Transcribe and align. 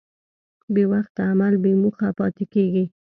بېوخته 0.73 1.21
عمل 1.31 1.53
بېموخه 1.63 2.07
پاتې 2.19 2.45
کېږي. 2.53 2.85